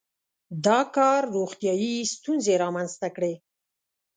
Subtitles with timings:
[0.65, 3.33] •دا کار روغتیايي ستونزې رامنځته کړې.